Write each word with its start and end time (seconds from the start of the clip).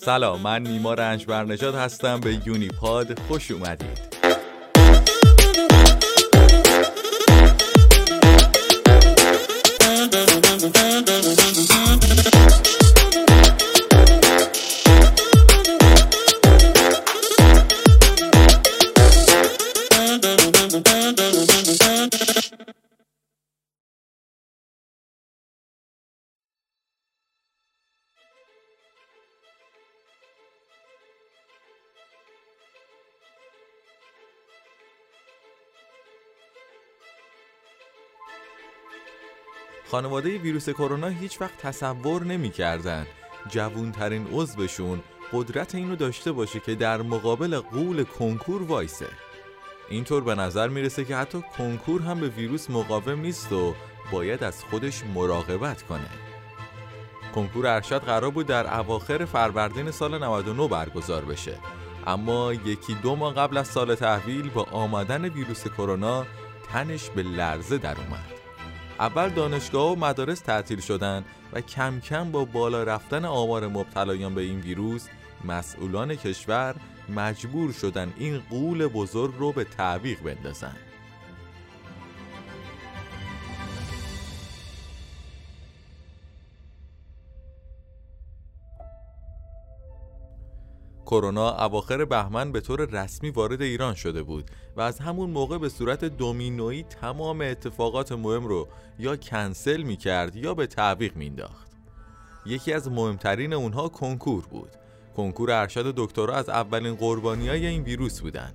سلام 0.00 0.40
من 0.40 0.62
نیما 0.62 0.94
رنج 0.94 1.26
برنجاد 1.26 1.74
هستم. 1.74 2.20
به 2.20 2.38
یونی 2.46 2.68
پاد 2.68 3.18
خوش 3.18 3.50
اومدید. 3.50 4.05
خانواده 39.90 40.38
ویروس 40.38 40.68
کرونا 40.68 41.08
هیچ 41.08 41.40
وقت 41.40 41.58
تصور 41.58 42.24
نمی‌کردن. 42.24 43.06
جوونترین 43.48 44.26
عضوشون 44.32 45.02
قدرت 45.32 45.74
اینو 45.74 45.96
داشته 45.96 46.32
باشه 46.32 46.60
که 46.60 46.74
در 46.74 47.02
مقابل 47.02 47.58
قول 47.58 48.04
کنکور 48.04 48.62
وایسه. 48.62 49.08
اینطور 49.90 50.24
به 50.24 50.34
نظر 50.34 50.68
می‌رسه 50.68 51.04
که 51.04 51.16
حتی 51.16 51.44
کنکور 51.58 52.02
هم 52.02 52.20
به 52.20 52.28
ویروس 52.28 52.70
مقاوم 52.70 53.20
نیست 53.20 53.52
و 53.52 53.74
باید 54.12 54.44
از 54.44 54.64
خودش 54.64 55.02
مراقبت 55.14 55.82
کنه. 55.82 56.10
کنکور 57.34 57.66
ارشد 57.66 58.02
قرار 58.02 58.30
بود 58.30 58.46
در 58.46 58.78
اواخر 58.78 59.24
فروردین 59.24 59.90
سال 59.90 60.24
99 60.24 60.68
برگزار 60.68 61.24
بشه. 61.24 61.58
اما 62.06 62.52
یکی 62.52 62.94
دو 62.94 63.16
ماه 63.16 63.34
قبل 63.34 63.56
از 63.56 63.68
سال 63.68 63.94
تحویل 63.94 64.50
با 64.50 64.62
آمدن 64.62 65.24
ویروس 65.24 65.68
کرونا 65.68 66.26
تنش 66.72 67.10
به 67.10 67.22
لرزه 67.22 67.78
در 67.78 67.96
اومد. 68.00 68.35
اول 69.00 69.28
دانشگاه 69.28 69.92
و 69.92 69.96
مدارس 69.96 70.40
تعطیل 70.40 70.80
شدن 70.80 71.24
و 71.52 71.60
کم 71.60 72.00
کم 72.00 72.32
با 72.32 72.44
بالا 72.44 72.82
رفتن 72.82 73.24
آمار 73.24 73.68
مبتلایان 73.68 74.34
به 74.34 74.40
این 74.40 74.60
ویروس 74.60 75.08
مسئولان 75.44 76.14
کشور 76.14 76.74
مجبور 77.08 77.72
شدن 77.72 78.12
این 78.16 78.42
قول 78.50 78.86
بزرگ 78.86 79.34
رو 79.38 79.52
به 79.52 79.64
تعویق 79.64 80.22
بندازن. 80.22 80.76
کرونا 91.06 91.64
اواخر 91.64 92.04
بهمن 92.04 92.52
به 92.52 92.60
طور 92.60 92.84
رسمی 92.84 93.30
وارد 93.30 93.62
ایران 93.62 93.94
شده 93.94 94.22
بود 94.22 94.50
و 94.76 94.80
از 94.80 94.98
همون 94.98 95.30
موقع 95.30 95.58
به 95.58 95.68
صورت 95.68 96.04
دومینویی 96.04 96.82
تمام 96.82 97.40
اتفاقات 97.40 98.12
مهم 98.12 98.46
رو 98.46 98.68
یا 98.98 99.16
کنسل 99.16 99.82
می 99.82 99.96
کرد 99.96 100.36
یا 100.36 100.54
به 100.54 100.66
تعویق 100.66 101.16
مینداخت. 101.16 101.70
یکی 102.46 102.72
از 102.72 102.90
مهمترین 102.90 103.52
اونها 103.52 103.88
کنکور 103.88 104.46
بود. 104.46 104.70
کنکور 105.16 105.50
ارشد 105.50 105.94
دکترا 105.96 106.34
از 106.34 106.48
اولین 106.48 106.94
قربانی 106.94 107.48
های 107.48 107.66
این 107.66 107.82
ویروس 107.82 108.20
بودن. 108.20 108.52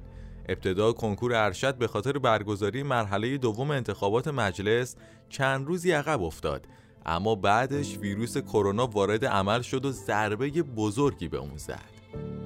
ابتدا 0.49 0.93
کنکور 0.93 1.35
ارشد 1.35 1.75
به 1.75 1.87
خاطر 1.87 2.17
برگزاری 2.17 2.83
مرحله 2.83 3.37
دوم 3.37 3.71
انتخابات 3.71 4.27
مجلس 4.27 4.95
چند 5.29 5.67
روزی 5.67 5.91
عقب 5.91 6.21
افتاد 6.21 6.67
اما 7.05 7.35
بعدش 7.35 7.97
ویروس 7.97 8.37
کرونا 8.37 8.87
وارد 8.87 9.25
عمل 9.25 9.61
شد 9.61 9.85
و 9.85 9.91
ضربه 9.91 10.49
بزرگی 10.49 11.27
به 11.27 11.37
اون 11.37 11.57
زد. 11.57 12.40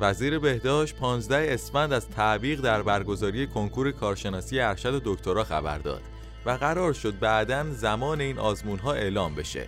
وزیر 0.00 0.38
بهداشت 0.38 0.96
15 0.96 1.54
اسفند 1.54 1.92
از 1.92 2.08
تعویق 2.08 2.60
در 2.60 2.82
برگزاری 2.82 3.46
کنکور 3.46 3.90
کارشناسی 3.90 4.60
ارشد 4.60 4.94
و 4.94 5.00
دکترا 5.04 5.44
خبر 5.44 5.78
داد 5.78 6.02
و 6.46 6.50
قرار 6.50 6.92
شد 6.92 7.18
بعدا 7.18 7.66
زمان 7.70 8.20
این 8.20 8.38
آزمون 8.38 8.78
ها 8.78 8.92
اعلام 8.92 9.34
بشه. 9.34 9.66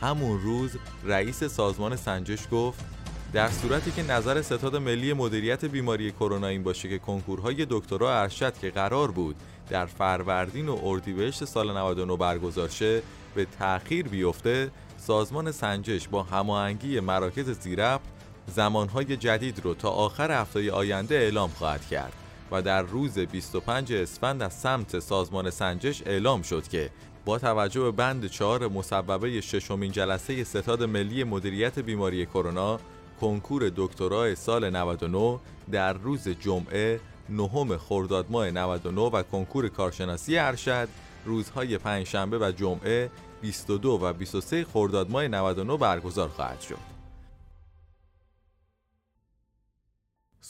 همون 0.00 0.40
روز 0.40 0.76
رئیس 1.04 1.44
سازمان 1.44 1.96
سنجش 1.96 2.40
گفت 2.50 2.84
در 3.32 3.48
صورتی 3.48 3.90
که 3.90 4.02
نظر 4.02 4.42
ستاد 4.42 4.76
ملی 4.76 5.12
مدیریت 5.12 5.64
بیماری 5.64 6.12
کرونا 6.12 6.46
این 6.46 6.62
باشه 6.62 6.88
که 6.88 6.98
کنکورهای 6.98 7.66
دکترا 7.70 8.20
ارشد 8.20 8.58
که 8.58 8.70
قرار 8.70 9.10
بود 9.10 9.36
در 9.70 9.86
فروردین 9.86 10.68
و 10.68 10.78
اردیبهشت 10.84 11.44
سال 11.44 11.76
99 11.76 12.16
برگزار 12.16 12.68
شه 12.68 13.02
به 13.34 13.44
تأخیر 13.58 14.08
بیفته 14.08 14.70
سازمان 14.98 15.52
سنجش 15.52 16.08
با 16.08 16.22
هماهنگی 16.22 17.00
مراکز 17.00 17.50
زیرفت 17.50 18.17
زمانهای 18.54 19.16
جدید 19.16 19.60
رو 19.64 19.74
تا 19.74 19.90
آخر 19.90 20.40
هفته 20.40 20.72
آینده 20.72 21.14
اعلام 21.14 21.50
خواهد 21.50 21.86
کرد 21.86 22.12
و 22.50 22.62
در 22.62 22.82
روز 22.82 23.18
25 23.18 23.92
اسفند 23.92 24.42
از 24.42 24.52
سمت 24.52 24.98
سازمان 24.98 25.50
سنجش 25.50 26.02
اعلام 26.06 26.42
شد 26.42 26.68
که 26.68 26.90
با 27.24 27.38
توجه 27.38 27.80
به 27.80 27.90
بند 27.90 28.26
چهار 28.26 28.68
مصوبه 28.68 29.40
ششمین 29.40 29.92
جلسه 29.92 30.44
ستاد 30.44 30.82
ملی 30.82 31.24
مدیریت 31.24 31.78
بیماری 31.78 32.26
کرونا 32.26 32.80
کنکور 33.20 33.72
دکترای 33.76 34.34
سال 34.34 34.70
99 34.70 35.38
در 35.70 35.92
روز 35.92 36.28
جمعه 36.28 37.00
نهم 37.28 37.76
خرداد 37.76 38.26
ماه 38.30 38.50
99 38.50 39.00
و 39.00 39.22
کنکور 39.22 39.68
کارشناسی 39.68 40.38
ارشد 40.38 40.88
روزهای 41.24 41.78
پنجشنبه 41.78 42.38
و 42.38 42.52
جمعه 42.52 43.10
22 43.40 43.98
و 44.02 44.12
23 44.12 44.64
خرداد 44.64 45.10
ماه 45.10 45.28
99 45.28 45.76
برگزار 45.76 46.28
خواهد 46.28 46.60
شد. 46.60 46.97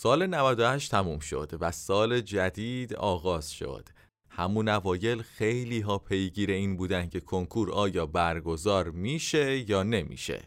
سال 0.01 0.27
98 0.27 0.91
تموم 0.91 1.19
شد 1.19 1.53
و 1.61 1.73
سال 1.73 2.21
جدید 2.21 2.95
آغاز 2.95 3.53
شد. 3.53 3.89
همون 4.31 4.69
اوایل 4.69 5.23
خیلی 5.23 5.81
ها 5.81 5.99
پیگیر 5.99 6.51
این 6.51 6.77
بودن 6.77 7.09
که 7.09 7.21
کنکور 7.21 7.73
آیا 7.73 8.07
برگزار 8.07 8.91
میشه 8.91 9.71
یا 9.71 9.83
نمیشه. 9.83 10.43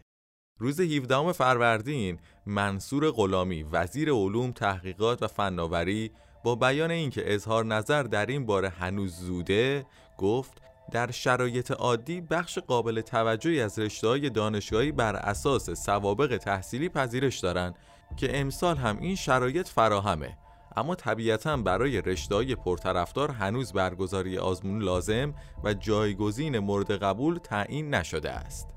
روز 0.58 0.80
17 0.80 1.32
فروردین 1.32 2.18
منصور 2.46 3.10
غلامی 3.10 3.62
وزیر 3.62 4.12
علوم 4.12 4.52
تحقیقات 4.52 5.22
و 5.22 5.26
فناوری 5.26 6.10
با 6.44 6.54
بیان 6.54 6.90
اینکه 6.90 7.34
اظهار 7.34 7.64
نظر 7.64 8.02
در 8.02 8.26
این 8.26 8.46
باره 8.46 8.68
هنوز 8.68 9.16
زوده 9.16 9.86
گفت 10.18 10.62
در 10.92 11.10
شرایط 11.10 11.70
عادی 11.70 12.20
بخش 12.20 12.58
قابل 12.58 13.00
توجهی 13.00 13.60
از 13.60 13.78
رشته 13.78 14.28
دانشگاهی 14.28 14.92
بر 14.92 15.16
اساس 15.16 15.70
سوابق 15.70 16.36
تحصیلی 16.36 16.88
پذیرش 16.88 17.38
دارند 17.38 17.74
که 18.16 18.40
امسال 18.40 18.76
هم 18.76 18.98
این 19.00 19.14
شرایط 19.14 19.68
فراهمه 19.68 20.36
اما 20.76 20.94
طبیعتا 20.94 21.56
برای 21.56 22.00
رشته‌های 22.00 22.54
پرطرفدار 22.54 23.30
هنوز 23.30 23.72
برگزاری 23.72 24.38
آزمون 24.38 24.82
لازم 24.82 25.34
و 25.64 25.74
جایگزین 25.74 26.58
مورد 26.58 26.90
قبول 26.90 27.38
تعیین 27.38 27.94
نشده 27.94 28.30
است. 28.30 28.68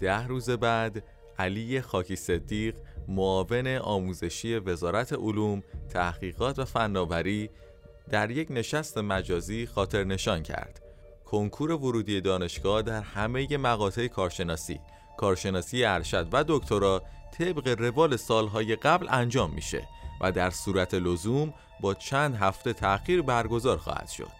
ده 0.00 0.26
روز 0.26 0.50
بعد 0.50 1.04
علی 1.38 1.80
خاکی 1.80 2.16
صدیق 2.16 2.76
معاون 3.08 3.66
آموزشی 3.66 4.56
وزارت 4.56 5.12
علوم، 5.12 5.62
تحقیقات 5.88 6.58
و 6.58 6.64
فناوری 6.64 7.50
در 8.10 8.30
یک 8.30 8.48
نشست 8.50 8.98
مجازی 8.98 9.66
خاطر 9.66 10.04
نشان 10.04 10.42
کرد. 10.42 10.82
کنکور 11.24 11.72
ورودی 11.72 12.20
دانشگاه 12.20 12.82
در 12.82 13.00
همه 13.00 13.56
مقاطع 13.56 14.06
کارشناسی، 14.06 14.80
کارشناسی 15.18 15.84
ارشد 15.84 16.28
و 16.32 16.44
دکترا 16.48 17.02
طبق 17.38 17.80
روال 17.80 18.16
سالهای 18.16 18.76
قبل 18.76 19.06
انجام 19.10 19.50
میشه 19.50 19.88
و 20.20 20.32
در 20.32 20.50
صورت 20.50 20.94
لزوم 20.94 21.54
با 21.80 21.94
چند 21.94 22.34
هفته 22.34 22.72
تأخیر 22.72 23.22
برگزار 23.22 23.76
خواهد 23.76 24.08
شد. 24.08 24.38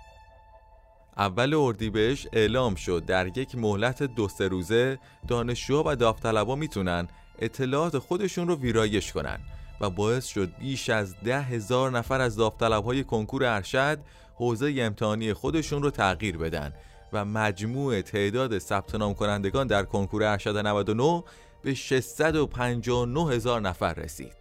اول 1.16 1.54
اردیبهشت 1.54 2.28
اعلام 2.32 2.74
شد 2.74 3.04
در 3.06 3.38
یک 3.38 3.54
مهلت 3.54 4.02
دو 4.02 4.28
سه 4.28 4.48
روزه 4.48 4.98
دانشجوها 5.28 5.82
و 5.86 5.96
داوطلبا 5.96 6.54
می‌تونن 6.54 7.08
اطلاعات 7.38 7.98
خودشون 7.98 8.48
رو 8.48 8.56
ویرایش 8.56 9.12
کنن 9.12 9.38
و 9.80 9.90
باعث 9.90 10.26
شد 10.26 10.56
بیش 10.58 10.90
از 10.90 11.20
ده 11.24 11.42
هزار 11.42 11.90
نفر 11.90 12.20
از 12.20 12.36
داوطلبهای 12.36 13.04
کنکور 13.04 13.44
ارشد 13.44 13.98
حوزه 14.34 14.74
امتحانی 14.78 15.32
خودشون 15.32 15.82
رو 15.82 15.90
تغییر 15.90 16.38
بدن 16.38 16.72
و 17.12 17.24
مجموع 17.24 18.00
تعداد 18.00 18.58
ثبت 18.58 18.94
نام 18.94 19.14
کنندگان 19.14 19.66
در 19.66 19.82
کنکور 19.82 20.24
ارشد 20.24 20.56
99 20.56 21.22
به 21.62 21.74
659 21.74 23.30
هزار 23.30 23.60
نفر 23.60 23.94
رسید. 23.94 24.32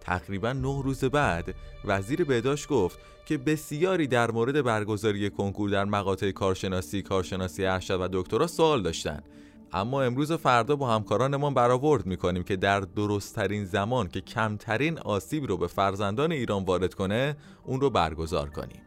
تقریبا 0.00 0.52
نه 0.52 0.82
روز 0.82 1.04
بعد 1.04 1.54
وزیر 1.84 2.24
بهداشت 2.24 2.68
گفت 2.68 2.98
که 3.26 3.38
بسیاری 3.38 4.06
در 4.06 4.30
مورد 4.30 4.62
برگزاری 4.62 5.30
کنکور 5.30 5.70
در 5.70 5.84
مقاطع 5.84 6.30
کارشناسی، 6.30 7.02
کارشناسی 7.02 7.64
ارشد 7.64 8.00
و 8.00 8.08
دکترا 8.12 8.46
سوال 8.46 8.82
داشتند. 8.82 9.28
اما 9.72 10.02
امروز 10.02 10.30
و 10.30 10.36
فردا 10.36 10.76
با 10.76 10.94
همکارانمان 10.94 11.54
برآورد 11.54 12.06
می‌کنیم 12.06 12.42
که 12.42 12.56
در 12.56 12.80
درستترین 12.80 13.64
زمان 13.64 14.08
که 14.08 14.20
کمترین 14.20 14.98
آسیب 14.98 15.44
رو 15.44 15.56
به 15.56 15.66
فرزندان 15.66 16.32
ایران 16.32 16.64
وارد 16.64 16.94
کنه 16.94 17.36
اون 17.64 17.80
رو 17.80 17.90
برگزار 17.90 18.50
کنیم 18.50 18.82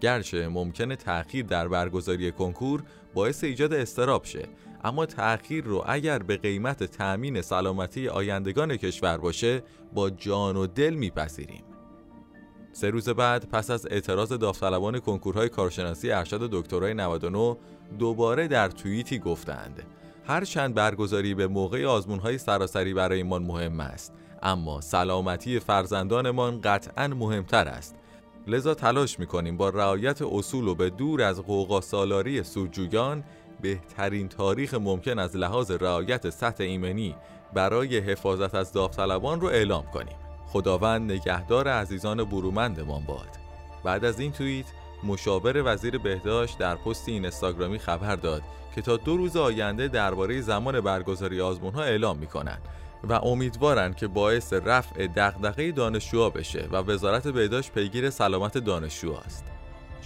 گرچه 0.00 0.48
ممکنه 0.48 0.96
تأخیر 0.96 1.46
در 1.46 1.68
برگزاری 1.68 2.32
کنکور 2.32 2.82
باعث 3.14 3.44
ایجاد 3.44 3.72
استراب 3.72 4.24
شه 4.24 4.48
اما 4.84 5.06
تأخیر 5.06 5.64
رو 5.64 5.84
اگر 5.86 6.18
به 6.18 6.36
قیمت 6.36 6.84
تأمین 6.84 7.42
سلامتی 7.42 8.08
آیندگان 8.08 8.76
کشور 8.76 9.16
باشه 9.16 9.62
با 9.94 10.10
جان 10.10 10.56
و 10.56 10.66
دل 10.66 10.94
میپذیریم. 10.94 11.64
سه 12.72 12.90
روز 12.90 13.08
بعد 13.08 13.48
پس 13.48 13.70
از 13.70 13.86
اعتراض 13.90 14.32
داوطلبان 14.32 15.00
کنکورهای 15.00 15.48
کارشناسی 15.48 16.10
ارشد 16.10 16.48
دکترای 16.52 16.94
99 16.94 17.56
دوباره 17.98 18.48
در 18.48 18.68
توییتی 18.68 19.18
گفتند 19.18 19.82
هرچند 20.26 20.74
برگزاری 20.74 21.34
به 21.34 21.46
موقع 21.46 21.86
آزمونهای 21.86 22.38
سراسری 22.38 22.94
برایمان 22.94 23.42
مهم 23.42 23.80
است 23.80 24.12
اما 24.42 24.80
سلامتی 24.80 25.60
فرزندانمان 25.60 26.60
قطعا 26.60 27.08
مهمتر 27.08 27.68
است. 27.68 27.96
لذا 28.46 28.74
تلاش 28.74 29.18
می‌کنیم 29.18 29.56
با 29.56 29.68
رعایت 29.68 30.22
اصول 30.22 30.68
و 30.68 30.74
به 30.74 30.90
دور 30.90 31.22
از 31.22 31.40
قوقا 31.40 31.80
سالاری 31.80 32.42
سودجویان 32.42 33.24
بهترین 33.60 34.28
تاریخ 34.28 34.74
ممکن 34.74 35.18
از 35.18 35.36
لحاظ 35.36 35.70
رعایت 35.70 36.30
سطح 36.30 36.64
ایمنی 36.64 37.16
برای 37.54 37.98
حفاظت 37.98 38.54
از 38.54 38.72
داوطلبان 38.72 39.40
رو 39.40 39.46
اعلام 39.46 39.86
کنیم 39.86 40.16
خداوند 40.46 41.12
نگهدار 41.12 41.68
عزیزان 41.68 42.24
برومندمان 42.24 43.04
باد 43.04 43.28
بعد 43.84 44.04
از 44.04 44.20
این 44.20 44.32
توییت 44.32 44.66
مشاور 45.04 45.74
وزیر 45.74 45.98
بهداشت 45.98 46.58
در 46.58 46.74
پست 46.74 47.08
این 47.08 47.26
استاگرامی 47.26 47.78
خبر 47.78 48.16
داد 48.16 48.42
که 48.74 48.82
تا 48.82 48.96
دو 48.96 49.16
روز 49.16 49.36
آینده 49.36 49.88
درباره 49.88 50.40
زمان 50.40 50.80
برگزاری 50.80 51.40
آزمون 51.40 51.74
ها 51.74 51.82
اعلام 51.82 52.18
می 52.18 52.26
کنند 52.26 52.62
و 53.08 53.12
امیدوارند 53.12 53.96
که 53.96 54.06
باعث 54.06 54.52
رفع 54.52 55.06
دغدغه 55.06 55.72
دانشجوها 55.72 56.30
بشه 56.30 56.68
و 56.72 56.76
وزارت 56.76 57.28
بهداشت 57.28 57.72
پیگیر 57.72 58.10
سلامت 58.10 58.58
دانشجو 58.58 59.12
است. 59.12 59.53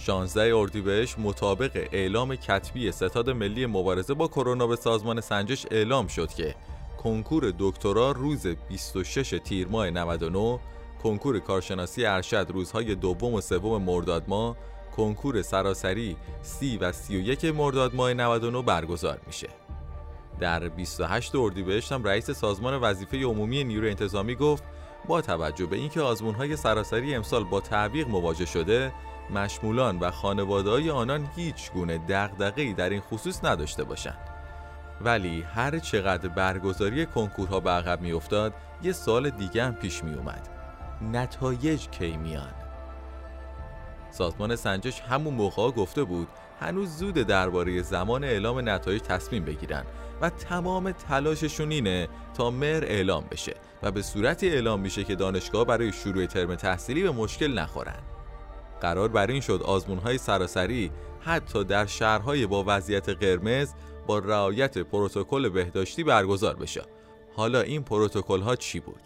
16 0.01 0.55
اردیبهشت 0.55 1.19
مطابق 1.19 1.87
اعلام 1.91 2.35
کتبی 2.35 2.91
ستاد 2.91 3.29
ملی 3.29 3.65
مبارزه 3.65 4.13
با 4.13 4.27
کرونا 4.27 4.67
به 4.67 4.75
سازمان 4.75 5.21
سنجش 5.21 5.65
اعلام 5.71 6.07
شد 6.07 6.33
که 6.33 6.55
کنکور 7.03 7.53
دکترا 7.59 8.11
روز 8.11 8.47
26 8.47 9.39
تیر 9.43 9.67
ماه 9.67 9.89
99 9.89 10.59
کنکور 11.03 11.39
کارشناسی 11.39 12.05
ارشد 12.05 12.47
روزهای 12.49 12.95
دوم 12.95 13.33
و 13.33 13.41
سوم 13.41 13.83
مرداد 13.83 14.23
ماه 14.27 14.55
کنکور 14.97 15.41
سراسری 15.41 16.15
30 16.41 16.77
و 16.77 16.91
31 16.91 17.45
مرداد 17.45 17.95
ماه 17.95 18.13
99 18.13 18.61
برگزار 18.61 19.19
میشه. 19.27 19.47
در 20.39 20.69
28 20.69 21.35
اردیبهشت 21.35 21.91
هم 21.91 22.03
رئیس 22.03 22.31
سازمان 22.31 22.77
وظیفه 22.77 23.23
عمومی 23.23 23.63
نیروی 23.63 23.89
انتظامی 23.89 24.35
گفت 24.35 24.63
با 25.07 25.21
توجه 25.21 25.65
به 25.65 25.75
اینکه 25.75 26.01
آزمونهای 26.01 26.55
سراسری 26.55 27.15
امسال 27.15 27.43
با 27.43 27.61
تعویق 27.61 28.07
مواجه 28.07 28.45
شده 28.45 28.91
مشمولان 29.31 29.99
و 29.99 30.11
خانواده 30.11 30.91
آنان 30.91 31.27
هیچ 31.35 31.71
گونه 31.71 31.97
دغدغه‌ای 31.97 32.73
در 32.73 32.89
این 32.89 33.01
خصوص 33.01 33.43
نداشته 33.43 33.83
باشند. 33.83 34.29
ولی 35.01 35.41
هر 35.41 35.79
چقدر 35.79 36.29
برگزاری 36.29 37.05
کنکورها 37.05 37.59
به 37.59 37.69
عقب 37.69 38.01
میافتاد 38.01 38.53
یه 38.83 38.91
سال 38.91 39.29
دیگه 39.29 39.63
هم 39.63 39.73
پیش 39.73 40.03
می 40.03 40.17
نتایج 41.11 41.87
کی 41.89 42.17
میان؟ 42.17 42.53
سازمان 44.11 44.55
سنجش 44.55 45.01
همون 45.01 45.33
موقع 45.33 45.71
گفته 45.71 46.03
بود 46.03 46.27
هنوز 46.59 46.97
زود 46.97 47.13
درباره 47.13 47.81
زمان 47.81 48.23
اعلام 48.23 48.69
نتایج 48.69 49.01
تصمیم 49.01 49.45
بگیرن 49.45 49.83
و 50.21 50.29
تمام 50.29 50.91
تلاششون 50.91 51.71
اینه 51.71 52.07
تا 52.33 52.49
مر 52.49 52.83
اعلام 52.83 53.23
بشه 53.31 53.55
و 53.83 53.91
به 53.91 54.01
صورتی 54.01 54.49
اعلام 54.49 54.79
میشه 54.79 55.03
که 55.03 55.15
دانشگاه 55.15 55.65
برای 55.65 55.91
شروع 55.91 56.25
ترم 56.25 56.55
تحصیلی 56.55 57.03
به 57.03 57.11
مشکل 57.11 57.59
نخورن. 57.59 57.99
قرار 58.81 59.07
بر 59.07 59.27
این 59.27 59.41
شد 59.41 59.61
آزمونهای 59.65 60.17
سراسری 60.17 60.91
حتی 61.19 61.63
در 61.63 61.85
شهرهای 61.85 62.47
با 62.47 62.63
وضعیت 62.67 63.09
قرمز 63.09 63.73
با 64.07 64.19
رعایت 64.19 64.77
پروتکل 64.77 65.49
بهداشتی 65.49 66.03
برگزار 66.03 66.55
بشه. 66.55 66.81
حالا 67.35 67.61
این 67.61 67.83
پروتکل 67.83 68.41
ها 68.41 68.55
چی 68.55 68.79
بود؟ 68.79 69.01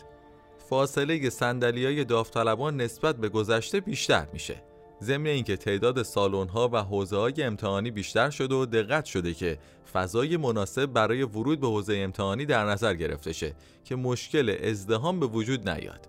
فاصله 0.70 1.30
صندلی 1.30 1.86
های 1.86 2.04
داوطلبان 2.04 2.82
نسبت 2.82 3.16
به 3.16 3.30
گذشته 3.30 3.80
بیشتر 3.80 4.28
میشه. 4.34 4.64
ضمن 5.04 5.28
اینکه 5.28 5.58
تعداد 5.58 6.04
سالن 6.04 6.48
ها 6.48 6.70
و 6.74 6.78
حوزه 6.84 7.18
های 7.18 7.44
امتحانی 7.44 7.92
بیشتر 7.92 8.30
شده 8.30 8.56
و 8.56 8.66
دقت 8.66 9.06
شده 9.06 9.34
که 9.34 9.58
فضای 9.94 10.38
مناسب 10.38 10.86
برای 10.86 11.24
ورود 11.24 11.60
به 11.60 11.68
حوزه 11.68 11.96
امتحانی 11.96 12.46
در 12.46 12.66
نظر 12.66 12.94
گرفته 12.94 13.34
شه 13.34 13.54
که 13.86 13.96
مشکل 13.96 14.58
ازدهام 14.64 15.20
به 15.20 15.26
وجود 15.26 15.70
نیاد. 15.70 16.08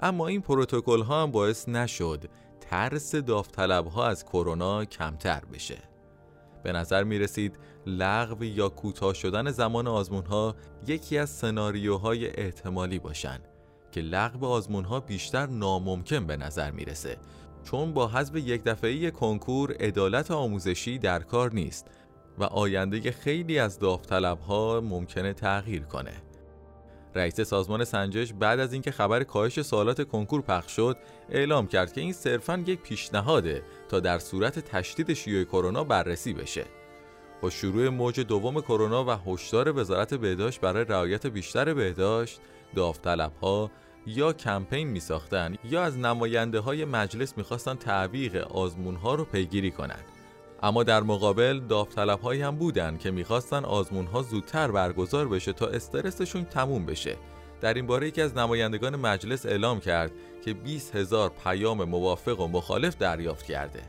اما 0.00 0.26
این 0.26 0.40
پروتکل 0.40 1.02
ها 1.02 1.22
هم 1.22 1.30
باعث 1.30 1.68
نشد 1.68 2.20
ترس 2.70 3.14
داوطلب 3.14 3.86
ها 3.86 4.06
از 4.06 4.24
کرونا 4.24 4.84
کمتر 4.84 5.42
بشه 5.52 5.78
به 6.62 6.72
نظر 6.72 7.04
می 7.04 7.18
رسید 7.18 7.58
لغو 7.86 8.44
یا 8.44 8.68
کوتاه 8.68 9.14
شدن 9.14 9.50
زمان 9.50 9.86
آزمون 9.86 10.26
ها 10.26 10.56
یکی 10.86 11.18
از 11.18 11.30
سناریوهای 11.30 12.26
احتمالی 12.26 12.98
باشن 12.98 13.38
که 13.92 14.00
لغو 14.00 14.46
آزمون 14.46 14.84
ها 14.84 15.00
بیشتر 15.00 15.46
ناممکن 15.46 16.26
به 16.26 16.36
نظر 16.36 16.70
می‌رسه 16.70 17.16
چون 17.64 17.92
با 17.92 18.08
حذف 18.08 18.36
یک 18.36 18.64
دفعه 18.64 19.10
کنکور 19.10 19.72
عدالت 19.72 20.30
آموزشی 20.30 20.98
در 20.98 21.22
کار 21.22 21.52
نیست 21.52 21.86
و 22.38 22.44
آینده 22.44 23.10
خیلی 23.10 23.58
از 23.58 23.78
داوطلب 23.78 24.40
ها 24.40 24.80
ممکنه 24.80 25.32
تغییر 25.32 25.82
کنه. 25.82 26.25
رئیس 27.16 27.40
سازمان 27.40 27.84
سنجش 27.84 28.32
بعد 28.32 28.60
از 28.60 28.72
اینکه 28.72 28.90
خبر 28.90 29.24
کاهش 29.24 29.62
سوالات 29.62 30.08
کنکور 30.08 30.42
پخش 30.42 30.76
شد 30.76 30.96
اعلام 31.30 31.66
کرد 31.66 31.92
که 31.92 32.00
این 32.00 32.12
صرفا 32.12 32.64
یک 32.66 32.80
پیشنهاده 32.80 33.62
تا 33.88 34.00
در 34.00 34.18
صورت 34.18 34.58
تشدید 34.58 35.12
شیوع 35.12 35.44
کرونا 35.44 35.84
بررسی 35.84 36.32
بشه. 36.32 36.64
با 37.40 37.50
شروع 37.50 37.88
موج 37.88 38.20
دوم 38.20 38.60
کرونا 38.60 39.04
و 39.04 39.10
هشدار 39.10 39.78
وزارت 39.78 40.14
بهداشت 40.14 40.60
برای 40.60 40.84
رعایت 40.84 41.26
بیشتر 41.26 41.74
بهداشت، 41.74 42.40
داوطلبها 42.74 43.70
یا 44.06 44.32
کمپین 44.32 44.88
می 44.88 45.00
ساختن 45.00 45.56
یا 45.64 45.82
از 45.82 45.98
نماینده 45.98 46.60
های 46.60 46.84
مجلس 46.84 47.38
می‌خواستن 47.38 47.74
تعویق 47.74 48.36
آزمون 48.36 48.96
ها 48.96 49.14
رو 49.14 49.24
پیگیری 49.24 49.70
کنند. 49.70 50.15
اما 50.66 50.82
در 50.82 51.02
مقابل 51.02 51.60
داوطلب 51.60 52.20
هایی 52.20 52.42
هم 52.42 52.56
بودن 52.56 52.96
که 52.98 53.10
می‌خواستن 53.10 53.64
آزمون 53.64 54.06
ها 54.06 54.22
زودتر 54.22 54.70
برگزار 54.70 55.28
بشه 55.28 55.52
تا 55.52 55.66
استرسشون 55.66 56.44
تموم 56.44 56.86
بشه. 56.86 57.16
در 57.60 57.74
این 57.74 57.86
باره 57.86 58.08
یکی 58.08 58.22
از 58.22 58.36
نمایندگان 58.36 58.96
مجلس 58.96 59.46
اعلام 59.46 59.80
کرد 59.80 60.12
که 60.44 60.54
20 60.54 60.96
هزار 60.96 61.32
پیام 61.44 61.84
موافق 61.84 62.40
و 62.40 62.48
مخالف 62.48 62.96
دریافت 62.96 63.46
کرده. 63.46 63.82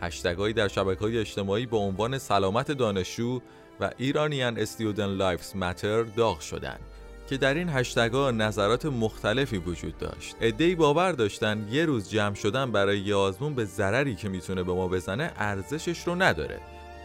هشتگهایی 0.00 0.54
در 0.54 0.68
شبکه 0.68 1.00
های 1.00 1.18
اجتماعی 1.18 1.66
با 1.66 1.78
عنوان 1.78 2.18
سلامت 2.18 2.72
دانشجو 2.72 3.40
و 3.80 3.90
ایرانیان 3.96 4.58
استودن 4.58 5.06
لایفز 5.06 5.56
ماتر 5.56 6.02
داغ 6.02 6.40
شدند. 6.40 6.91
که 7.28 7.36
در 7.36 7.54
این 7.54 7.68
هشتگا 7.68 8.30
نظرات 8.30 8.86
مختلفی 8.86 9.56
وجود 9.56 9.98
داشت. 9.98 10.36
ادهی 10.40 10.74
باور 10.74 11.12
داشتن 11.12 11.68
یه 11.70 11.84
روز 11.84 12.10
جمع 12.10 12.34
شدن 12.34 12.72
برای 12.72 12.98
یه 12.98 13.14
آزمون 13.14 13.54
به 13.54 13.64
ضرری 13.64 14.14
که 14.14 14.28
می‌تونه 14.28 14.62
به 14.62 14.72
ما 14.72 14.88
بزنه 14.88 15.32
ارزشش 15.36 16.02
رو 16.06 16.14
نداره. 16.14 16.60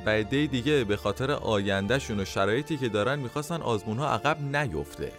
و 0.05 0.09
عده 0.09 0.45
دیگه 0.45 0.83
به 0.83 0.95
خاطر 0.95 1.31
آیندهشون 1.31 2.19
و 2.19 2.25
شرایطی 2.25 2.77
که 2.77 2.89
دارن 2.89 3.19
می‌خواستن 3.19 3.61
آزمون 3.61 3.97
ها 3.97 4.09
عقب 4.09 4.55
نیفته. 4.55 5.11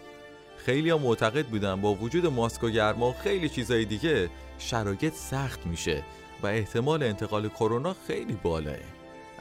خیلی 0.56 0.92
معتقد 0.92 1.46
بودن 1.46 1.80
با 1.80 1.94
وجود 1.94 2.26
ماسک 2.26 2.64
و 2.64 2.68
گرما 2.70 3.10
و 3.10 3.12
خیلی 3.12 3.48
چیزای 3.48 3.84
دیگه 3.84 4.30
شرایط 4.58 5.14
سخت 5.14 5.66
میشه 5.66 6.02
و 6.42 6.46
احتمال 6.46 7.02
انتقال 7.02 7.48
کرونا 7.48 7.96
خیلی 8.06 8.38
بالاه. 8.42 8.76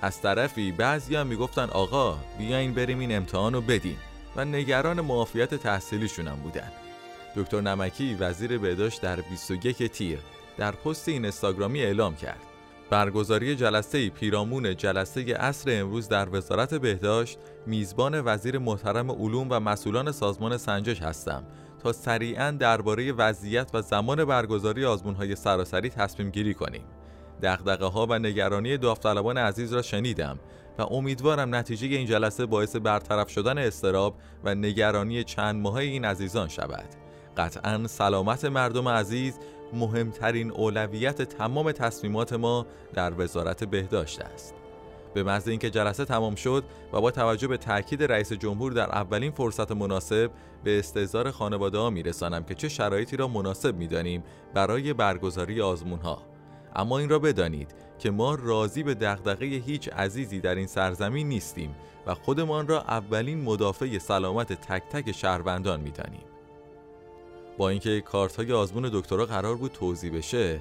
از 0.02 0.22
طرفی 0.22 0.72
بعضی 0.72 1.16
هم 1.16 1.28
می‌گفتن 1.28 1.70
آقا 1.70 2.18
بیاین 2.38 2.74
بریم 2.74 3.00
این 3.00 3.16
امتحان 3.16 3.54
رو 3.54 3.62
بدیم 3.62 3.98
و 4.38 4.46
نگران 4.46 5.02
معافیت 5.02 5.56
تحصیلیشون 5.56 6.28
هم 6.28 6.36
بودن. 6.36 6.72
دکتر 7.36 7.62
نمکی 7.62 8.16
وزیر 8.16 8.58
بهداشت 8.58 9.02
در 9.02 9.22
21 9.22 9.84
تیر 9.84 10.20
در 10.58 10.72
پست 10.72 11.10
این 11.10 11.26
استاگرامی 11.26 11.82
اعلام 11.82 12.16
کرد. 12.16 12.40
برگزاری 12.90 13.56
جلسه 13.56 14.10
پیرامون 14.10 14.76
جلسه 14.76 15.36
عصر 15.36 15.82
امروز 15.82 16.10
در 16.10 16.36
وزارت 16.36 16.74
بهداشت 16.74 17.40
میزبان 17.66 18.22
وزیر 18.26 18.58
محترم 18.58 19.12
علوم 19.12 19.48
و 19.50 19.60
مسئولان 19.60 20.12
سازمان 20.12 20.58
سنجش 20.58 21.02
هستم 21.02 21.44
تا 21.84 21.94
سریعا 21.94 22.52
درباره 22.52 23.12
وضعیت 23.12 23.70
و 23.74 23.82
زمان 23.82 24.26
برگزاری 24.26 24.86
آزمونهای 24.86 25.36
سراسری 25.36 25.90
تصمیم 25.90 26.30
گیری 26.30 26.54
کنیم. 26.54 26.84
دغدغه 27.42 27.86
ها 27.86 28.06
و 28.06 28.20
نگرانی 28.20 28.78
داوطلبان 28.78 29.38
عزیز 29.38 29.74
را 29.74 29.82
شنیدم. 29.82 30.40
و 30.78 30.82
امیدوارم 30.94 31.56
نتیجه 31.56 31.88
این 31.88 32.08
جلسه 32.08 32.46
باعث 32.46 32.76
برطرف 32.76 33.30
شدن 33.30 33.58
استراب 33.58 34.16
و 34.44 34.56
نگرانی 34.56 35.24
چند 35.24 35.62
ماه 35.62 35.76
این 35.76 36.06
عزیزان 36.06 36.48
شود. 36.48 36.90
قطعا 37.38 37.88
سلامت 37.88 38.46
مردم 38.46 38.88
عزیز 38.88 39.40
مهمترین 39.74 40.52
اولویت 40.52 41.22
تمام 41.22 41.72
تصمیمات 41.72 42.34
ما 42.34 42.66
در 42.94 43.14
وزارت 43.18 43.64
بهداشت 43.64 44.22
است. 44.22 44.54
به 45.14 45.24
محض 45.24 45.48
اینکه 45.48 45.70
جلسه 45.70 46.06
تمام 46.06 46.36
شد 46.36 46.64
و 46.94 47.02
با 47.02 47.12
توجه 47.12 47.48
به 47.48 47.58
تاکید 47.58 48.04
رئیس 48.04 48.34
جمهور 48.34 48.72
در 48.72 48.90
اولین 48.90 49.32
فرصت 49.32 49.72
مناسب 49.72 50.32
به 50.64 50.80
استهزار 50.80 51.32
خانواده 51.32 51.78
ها 51.78 51.90
میرسانم 51.90 52.44
که 52.44 52.56
چه 52.56 52.70
شرایطی 52.70 53.18
را 53.18 53.28
مناسب 53.28 53.76
می‌دانیم 53.76 54.24
برای 54.54 54.94
برگزاری 54.94 55.62
آزمون 55.62 56.00
ها 56.00 56.22
اما 56.78 57.00
این 57.00 57.10
را 57.10 57.20
بدانید 57.20 57.76
که 58.00 58.12
ما 58.12 58.36
راضی 58.36 58.84
به 58.84 58.94
دغدغه 58.94 59.46
هیچ 59.46 59.90
عزیزی 59.90 60.40
در 60.40 60.56
این 60.56 60.68
سرزمین 60.68 61.28
نیستیم 61.28 61.76
و 62.06 62.14
خودمان 62.14 62.68
را 62.68 62.82
اولین 62.82 63.42
مدافع 63.42 63.98
سلامت 63.98 64.54
تک 64.54 64.84
تک 64.90 65.12
شهروندان 65.12 65.80
می‌دانیم. 65.80 66.26
با 67.58 67.70
اینکه 67.70 68.02
کارت 68.02 68.36
های 68.36 68.54
آزمون 68.54 68.90
دکترا 68.94 69.26
قرار 69.26 69.56
بود 69.56 69.72
توضیح 69.72 70.18
بشه 70.18 70.60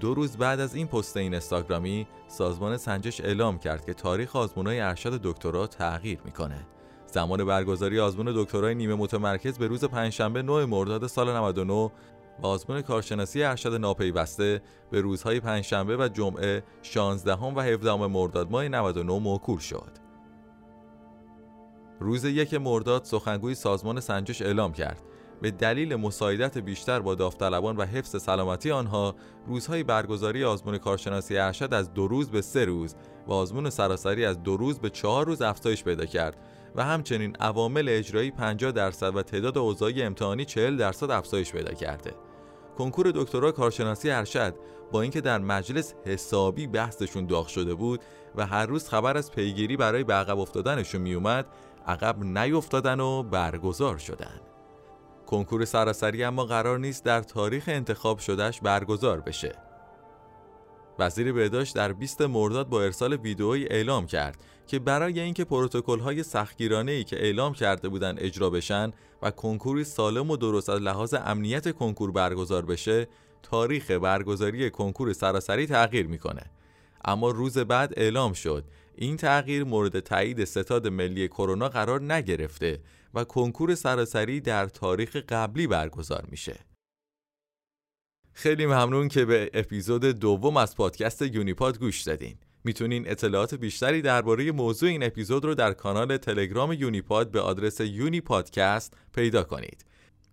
دو 0.00 0.14
روز 0.14 0.36
بعد 0.36 0.60
از 0.60 0.74
این 0.74 0.86
پست 0.86 1.16
این 1.16 1.32
اینستاگرامی 1.32 2.06
سازمان 2.28 2.76
سنجش 2.76 3.20
اعلام 3.20 3.58
کرد 3.58 3.86
که 3.86 3.94
تاریخ 3.94 4.32
های 4.32 4.80
ارشد 4.80 5.20
دکترا 5.22 5.66
تغییر 5.66 6.18
می‌کنه. 6.24 6.66
زمان 7.06 7.44
برگزاری 7.44 8.00
آزمون 8.00 8.32
دکترای 8.36 8.74
نیمه 8.74 8.94
متمرکز 8.94 9.58
به 9.58 9.66
روز 9.66 9.84
پنجشنبه 9.84 10.42
9 10.42 10.64
مرداد 10.64 11.06
سال 11.06 11.36
99 11.36 11.90
و 12.42 12.46
آزمون 12.46 12.82
کارشناسی 12.82 13.42
ارشد 13.42 13.74
ناپیوسته 13.74 14.62
به 14.90 15.00
روزهای 15.00 15.40
پنجشنبه 15.40 15.96
و 15.96 16.08
جمعه 16.08 16.62
16 16.82 17.34
و 17.34 17.60
17 17.60 18.06
مرداد 18.06 18.50
ماه 18.50 18.68
99 18.68 19.18
موکول 19.18 19.58
شد. 19.58 20.02
روز 22.00 22.24
یک 22.24 22.54
مرداد 22.54 23.04
سخنگوی 23.04 23.54
سازمان 23.54 24.00
سنجش 24.00 24.42
اعلام 24.42 24.72
کرد 24.72 25.02
به 25.42 25.50
دلیل 25.50 25.96
مساعدت 25.96 26.58
بیشتر 26.58 27.00
با 27.00 27.14
داوطلبان 27.14 27.76
و 27.76 27.84
حفظ 27.84 28.22
سلامتی 28.22 28.70
آنها 28.70 29.14
روزهای 29.46 29.82
برگزاری 29.82 30.44
آزمون 30.44 30.78
کارشناسی 30.78 31.38
ارشد 31.38 31.74
از 31.74 31.94
دو 31.94 32.08
روز 32.08 32.30
به 32.30 32.42
سه 32.42 32.64
روز 32.64 32.94
و 33.26 33.32
آزمون 33.32 33.70
سراسری 33.70 34.24
از 34.24 34.42
دو 34.42 34.56
روز 34.56 34.78
به 34.78 34.90
چهار 34.90 35.26
روز 35.26 35.42
افزایش 35.42 35.84
پیدا 35.84 36.04
کرد 36.04 36.36
و 36.74 36.84
همچنین 36.84 37.36
عوامل 37.40 37.88
اجرایی 37.88 38.30
50 38.30 38.72
درصد 38.72 39.16
و 39.16 39.22
تعداد 39.22 39.58
اوضاعی 39.58 40.02
امتحانی 40.02 40.44
40 40.44 40.76
درصد 40.76 41.10
افزایش 41.10 41.52
پیدا 41.52 41.74
کرده. 41.74 42.14
کنکور 42.78 43.12
دکترا 43.14 43.52
کارشناسی 43.52 44.10
ارشد 44.10 44.54
با 44.92 45.02
اینکه 45.02 45.20
در 45.20 45.38
مجلس 45.38 45.94
حسابی 46.04 46.66
بحثشون 46.66 47.26
داغ 47.26 47.46
شده 47.46 47.74
بود 47.74 48.00
و 48.34 48.46
هر 48.46 48.66
روز 48.66 48.88
خبر 48.88 49.16
از 49.16 49.32
پیگیری 49.32 49.76
برای 49.76 50.04
به 50.04 50.14
عقب 50.14 50.38
افتادنشون 50.38 51.00
میومد 51.00 51.46
عقب 51.86 52.24
نیفتادن 52.24 53.00
و 53.00 53.22
برگزار 53.22 53.98
شدن 53.98 54.40
کنکور 55.26 55.64
سراسری 55.64 56.24
اما 56.24 56.44
قرار 56.44 56.78
نیست 56.78 57.04
در 57.04 57.22
تاریخ 57.22 57.64
انتخاب 57.66 58.18
شدهش 58.18 58.60
برگزار 58.60 59.20
بشه 59.20 59.52
وزیر 60.98 61.32
بهداشت 61.32 61.74
در 61.74 61.92
20 61.92 62.22
مرداد 62.22 62.68
با 62.68 62.82
ارسال 62.82 63.12
ویدئویی 63.12 63.66
اعلام 63.66 64.06
کرد 64.06 64.38
که 64.66 64.78
برای 64.78 65.20
اینکه 65.20 65.46
های 66.04 66.22
سختگیرانه 66.22 66.92
ای 66.92 67.04
که 67.04 67.16
اعلام 67.16 67.52
کرده 67.52 67.88
بودند 67.88 68.16
اجرا 68.20 68.50
بشن 68.50 68.90
و 69.22 69.30
کنکوری 69.30 69.84
سالم 69.84 70.30
و 70.30 70.36
درست 70.36 70.68
از 70.68 70.80
لحاظ 70.80 71.14
امنیت 71.14 71.72
کنکور 71.72 72.12
برگزار 72.12 72.64
بشه 72.64 73.08
تاریخ 73.42 73.90
برگزاری 73.90 74.70
کنکور 74.70 75.12
سراسری 75.12 75.66
تغییر 75.66 76.06
می‌کنه. 76.06 76.42
اما 77.04 77.30
روز 77.30 77.58
بعد 77.58 77.92
اعلام 77.96 78.32
شد 78.32 78.64
این 78.94 79.16
تغییر 79.16 79.64
مورد 79.64 80.00
تایید 80.00 80.44
ستاد 80.44 80.88
ملی 80.88 81.28
کرونا 81.28 81.68
قرار 81.68 82.02
نگرفته 82.12 82.80
و 83.14 83.24
کنکور 83.24 83.74
سراسری 83.74 84.40
در 84.40 84.66
تاریخ 84.66 85.16
قبلی 85.16 85.66
برگزار 85.66 86.24
میشه. 86.30 86.71
خیلی 88.34 88.66
ممنون 88.66 89.08
که 89.08 89.24
به 89.24 89.50
اپیزود 89.54 90.04
دوم 90.04 90.56
از 90.56 90.76
پادکست 90.76 91.22
یونیپاد 91.22 91.78
گوش 91.78 92.02
دادین 92.02 92.36
می‌تونین 92.64 93.10
اطلاعات 93.10 93.54
بیشتری 93.54 94.02
درباره 94.02 94.52
موضوع 94.52 94.88
این 94.88 95.02
اپیزود 95.02 95.44
رو 95.44 95.54
در 95.54 95.72
کانال 95.72 96.16
تلگرام 96.16 96.72
یونیپاد 96.72 97.30
به 97.30 97.40
آدرس 97.40 97.80
یونی 97.80 98.20
پادکست 98.20 98.94
پیدا 99.14 99.42
کنید. 99.42 99.84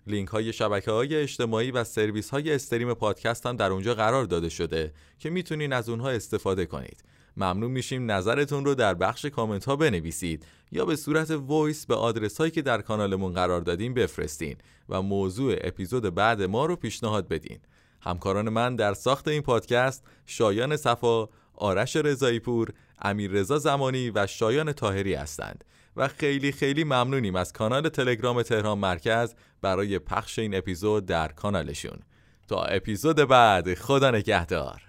لینک 0.07 0.27
های 0.27 0.53
شبکه 0.53 0.91
های 0.91 1.15
اجتماعی 1.15 1.71
و 1.71 1.83
سرویس 1.83 2.29
های 2.29 2.53
stream 2.53 2.93
پادکست 2.93 3.45
هم 3.45 3.55
در 3.55 3.71
اونجا 3.71 3.93
قرار 3.93 4.25
داده 4.25 4.49
شده 4.49 4.93
که 5.19 5.29
می‌تونین 5.29 5.73
از 5.73 5.89
اونها 5.89 6.09
استفاده 6.09 6.65
کنید. 6.65 7.03
ممنون 7.37 7.71
میشیم 7.71 8.11
نظرتون 8.11 8.65
رو 8.65 8.75
در 8.75 8.93
بخش 8.93 9.25
کامنت 9.25 9.65
ها 9.65 9.75
بنویسید 9.75 10.45
یا 10.71 10.85
به 10.85 10.95
صورت 10.95 11.31
voice 11.31 11.85
به 11.85 11.95
آدرس 11.95 12.37
هایی 12.37 12.51
که 12.51 12.61
در 12.61 12.81
کانالمون 12.81 13.33
قرار 13.33 13.61
دادیم 13.61 13.93
بفرستین 13.93 14.55
و 14.89 15.01
موضوع 15.01 15.55
اپیزود 15.61 16.15
بعد 16.15 16.43
ما 16.43 16.65
رو 16.65 16.75
پیشنهاد 16.75 17.27
بدین. 17.27 17.59
همکاران 18.01 18.49
من 18.49 18.75
در 18.75 18.93
ساخت 18.93 19.27
این 19.27 19.41
پادکست 19.41 20.03
شایان 20.25 20.77
صفا 20.77 21.27
آرش 21.55 21.95
رضایی 21.95 22.39
پور، 22.39 22.73
امیر 23.01 23.31
رضا 23.31 23.57
زمانی 23.57 24.09
و 24.09 24.27
شایان 24.27 24.71
تاهری 24.71 25.13
هستند 25.13 25.63
و 25.97 26.07
خیلی 26.07 26.51
خیلی 26.51 26.83
ممنونیم 26.83 27.35
از 27.35 27.53
کانال 27.53 27.89
تلگرام 27.89 28.41
تهران 28.41 28.77
مرکز 28.77 29.33
برای 29.61 29.99
پخش 29.99 30.39
این 30.39 30.55
اپیزود 30.55 31.05
در 31.05 31.27
کانالشون. 31.27 31.99
تا 32.47 32.63
اپیزود 32.63 33.15
بعد 33.15 33.73
خدا 33.73 34.11
نگهدار. 34.11 34.81